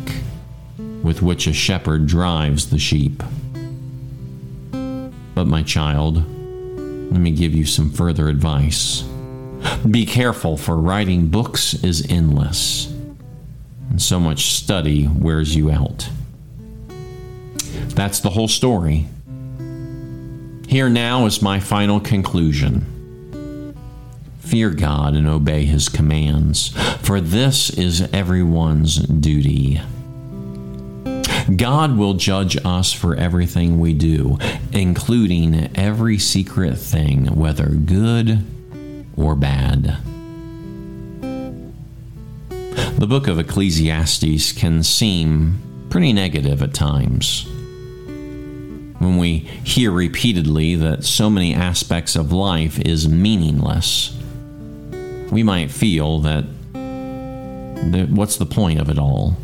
with 1.04 1.22
which 1.22 1.48
a 1.48 1.54
shepherd 1.54 2.08
drives 2.08 2.70
the 2.70 2.80
sheep. 2.80 3.24
But, 4.72 5.46
my 5.48 5.64
child, 5.64 6.18
let 7.12 7.22
me 7.22 7.32
give 7.32 7.54
you 7.54 7.66
some 7.66 7.92
further 7.92 8.28
advice. 8.28 9.04
Be 9.90 10.06
careful, 10.06 10.58
for 10.58 10.78
writing 10.78 11.28
books 11.28 11.74
is 11.74 12.06
endless, 12.10 12.88
and 13.90 14.02
so 14.02 14.20
much 14.20 14.54
study 14.54 15.08
wears 15.08 15.56
you 15.56 15.72
out. 15.72 16.10
That's 17.90 18.20
the 18.20 18.30
whole 18.30 18.48
story. 18.48 19.08
Here 20.68 20.90
now 20.90 21.26
is 21.26 21.42
my 21.42 21.60
final 21.60 22.00
conclusion. 22.00 22.99
Fear 24.50 24.72
God 24.72 25.14
and 25.16 25.28
obey 25.28 25.66
his 25.66 25.90
commands, 25.90 26.70
for 27.04 27.22
this 27.22 27.70
is 27.70 28.02
everyone's 28.12 28.96
duty. 28.96 29.80
God 31.56 31.96
will 31.96 32.16
judge 32.16 32.58
us 32.66 32.92
for 32.92 33.16
everything 33.16 33.80
we 33.80 33.94
do, 33.94 34.40
including 34.72 35.70
every 35.76 36.18
secret 36.18 36.80
thing, 36.80 37.28
whether 37.36 37.68
good 37.68 38.44
or 39.16 39.36
bad. 39.36 39.98
The 42.98 43.08
book 43.08 43.28
of 43.28 43.38
Ecclesiastes 43.38 44.52
can 44.54 44.82
seem 44.82 45.62
pretty 45.92 46.12
negative 46.12 46.64
at 46.64 46.74
times. 46.74 47.46
When 48.98 49.18
we 49.20 49.48
hear 49.64 49.92
repeatedly 49.92 50.74
that 50.74 51.04
so 51.04 51.30
many 51.30 51.54
aspects 51.54 52.16
of 52.16 52.32
life 52.32 52.80
is 52.80 53.08
meaningless, 53.08 54.16
we 55.32 55.44
might 55.44 55.72
feel 55.72 56.20
that, 56.20 56.46
that 56.74 58.08
what's 58.10 58.38
the 58.38 58.46
point 58.46 58.80
of 58.80 58.90
it 58.90 58.98
all? 58.98 59.38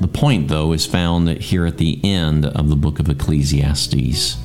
The 0.00 0.08
point, 0.12 0.48
though, 0.48 0.72
is 0.72 0.86
found 0.86 1.28
here 1.28 1.66
at 1.66 1.78
the 1.78 2.00
end 2.04 2.46
of 2.46 2.68
the 2.68 2.76
book 2.76 3.00
of 3.00 3.08
Ecclesiastes. 3.08 4.36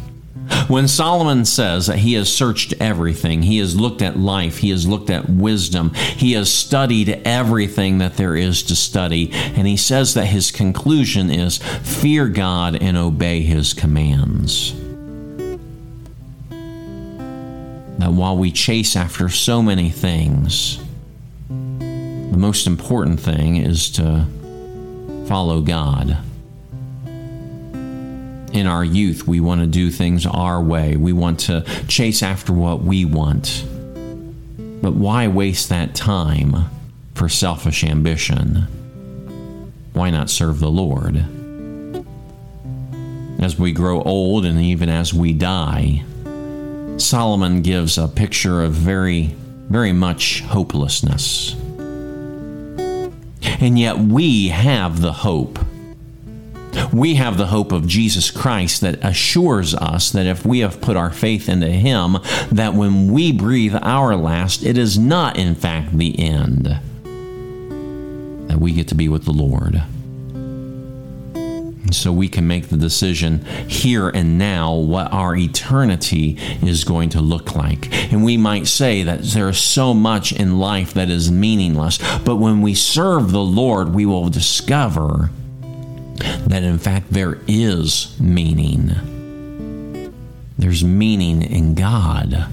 When 0.67 0.87
Solomon 0.87 1.45
says 1.45 1.87
that 1.87 1.99
he 1.99 2.13
has 2.13 2.31
searched 2.31 2.73
everything, 2.79 3.43
he 3.43 3.59
has 3.59 3.79
looked 3.79 4.01
at 4.01 4.17
life, 4.17 4.57
he 4.57 4.71
has 4.71 4.87
looked 4.87 5.09
at 5.09 5.29
wisdom, 5.29 5.93
he 5.93 6.33
has 6.33 6.51
studied 6.51 7.21
everything 7.25 7.99
that 7.99 8.17
there 8.17 8.35
is 8.35 8.63
to 8.63 8.75
study, 8.75 9.31
and 9.31 9.67
he 9.67 9.77
says 9.77 10.13
that 10.15 10.25
his 10.25 10.51
conclusion 10.51 11.29
is 11.29 11.57
fear 11.57 12.27
God 12.27 12.75
and 12.75 12.97
obey 12.97 13.41
his 13.41 13.73
commands. 13.73 14.73
That 17.99 18.13
while 18.13 18.37
we 18.37 18.51
chase 18.51 18.95
after 18.95 19.29
so 19.29 19.61
many 19.61 19.89
things, 19.89 20.79
the 21.47 22.37
most 22.37 22.67
important 22.67 23.19
thing 23.19 23.57
is 23.57 23.89
to 23.91 24.25
follow 25.27 25.61
God 25.61 26.17
in 28.53 28.67
our 28.67 28.85
youth, 28.85 29.27
we 29.27 29.39
want 29.39 29.61
to 29.61 29.67
do 29.67 29.89
things 29.89 30.25
our 30.25 30.61
way. 30.61 30.95
We 30.95 31.11
want 31.11 31.39
to 31.41 31.65
chase 31.87 32.21
after 32.21 32.53
what 32.53 32.83
we 32.83 33.03
want. 33.03 33.65
But 34.81 34.93
why 34.93 35.27
waste 35.27 35.69
that 35.69 35.95
time 35.95 36.69
for 37.15 37.27
selfish 37.27 37.83
ambition? 37.83 38.67
Why 39.93 40.11
not 40.11 40.29
serve 40.29 40.59
the 40.59 40.69
Lord? 40.69 41.25
As 43.41 43.57
we 43.57 43.71
grow 43.71 44.03
old 44.03 44.45
and 44.45 44.59
even 44.59 44.87
as 44.87 45.13
we 45.13 45.33
die, 45.33 46.03
Solomon 46.97 47.61
gives 47.61 47.97
a 47.97 48.07
picture 48.07 48.63
of 48.63 48.73
very, 48.73 49.35
very 49.69 49.93
much 49.93 50.41
hopelessness. 50.41 51.55
And 53.59 53.77
yet 53.79 53.97
we 53.97 54.49
have 54.49 55.01
the 55.01 55.13
hope 55.13 55.59
we 56.91 57.15
have 57.15 57.37
the 57.37 57.47
hope 57.47 57.71
of 57.71 57.87
Jesus 57.87 58.29
Christ 58.31 58.81
that 58.81 59.03
assures 59.03 59.73
us 59.73 60.11
that 60.11 60.25
if 60.25 60.45
we 60.45 60.59
have 60.59 60.81
put 60.81 60.97
our 60.97 61.11
faith 61.11 61.49
into 61.49 61.69
Him, 61.69 62.17
that 62.51 62.73
when 62.73 63.11
we 63.11 63.31
breathe 63.31 63.75
our 63.81 64.15
last, 64.15 64.63
it 64.63 64.77
is 64.77 64.97
not, 64.97 65.37
in 65.37 65.55
fact, 65.55 65.97
the 65.97 66.19
end. 66.19 66.65
That 68.47 68.59
we 68.59 68.73
get 68.73 68.87
to 68.89 68.95
be 68.95 69.09
with 69.09 69.25
the 69.25 69.31
Lord. 69.31 69.83
So 71.97 72.11
we 72.11 72.27
can 72.27 72.47
make 72.47 72.69
the 72.69 72.77
decision 72.77 73.45
here 73.67 74.09
and 74.09 74.37
now 74.37 74.73
what 74.73 75.11
our 75.11 75.35
eternity 75.35 76.37
is 76.61 76.83
going 76.83 77.09
to 77.09 77.21
look 77.21 77.55
like. 77.55 77.93
And 78.11 78.23
we 78.23 78.37
might 78.37 78.67
say 78.67 79.03
that 79.03 79.23
there 79.23 79.49
is 79.49 79.57
so 79.57 79.93
much 79.93 80.31
in 80.31 80.59
life 80.59 80.93
that 80.93 81.09
is 81.09 81.31
meaningless, 81.31 81.99
but 82.19 82.37
when 82.37 82.61
we 82.61 82.73
serve 82.73 83.31
the 83.31 83.41
Lord, 83.41 83.93
we 83.93 84.05
will 84.05 84.29
discover 84.29 85.29
that 86.47 86.63
in 86.63 86.77
fact 86.77 87.11
there 87.11 87.39
is 87.47 88.15
meaning. 88.19 88.91
There's 90.57 90.83
meaning 90.83 91.41
in 91.41 91.73
God. 91.73 92.47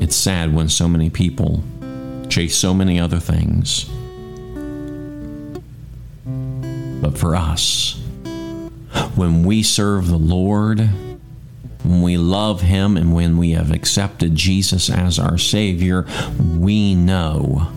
It's 0.00 0.16
sad 0.16 0.54
when 0.54 0.68
so 0.68 0.88
many 0.88 1.10
people 1.10 1.62
chase 2.28 2.56
so 2.56 2.72
many 2.72 3.00
other 3.00 3.18
things. 3.18 3.90
But 7.00 7.16
for 7.16 7.36
us, 7.36 8.00
when 9.14 9.44
we 9.44 9.62
serve 9.62 10.08
the 10.08 10.18
Lord, 10.18 10.80
when 11.82 12.02
we 12.02 12.16
love 12.16 12.60
Him, 12.60 12.96
and 12.96 13.14
when 13.14 13.36
we 13.36 13.52
have 13.52 13.70
accepted 13.70 14.34
Jesus 14.34 14.90
as 14.90 15.18
our 15.18 15.38
Savior, 15.38 16.06
we 16.58 16.94
know 16.94 17.68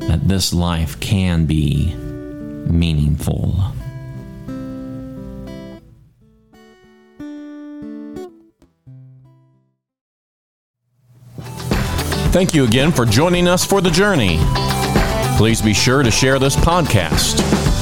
that 0.00 0.26
this 0.26 0.52
life 0.52 0.98
can 1.00 1.46
be 1.46 1.94
meaningful. 1.94 3.72
Thank 12.32 12.54
you 12.54 12.64
again 12.64 12.92
for 12.92 13.04
joining 13.04 13.46
us 13.46 13.62
for 13.62 13.82
the 13.82 13.90
journey. 13.90 14.38
Please 15.36 15.60
be 15.60 15.74
sure 15.74 16.02
to 16.02 16.10
share 16.10 16.38
this 16.38 16.56
podcast. 16.56 17.81